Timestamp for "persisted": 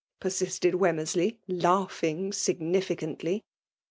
0.19-0.73